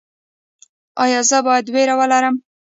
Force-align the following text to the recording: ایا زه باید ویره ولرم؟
ایا 1.03 1.21
زه 1.29 1.37
باید 1.45 1.65
ویره 1.73 1.95
ولرم؟ 1.99 2.35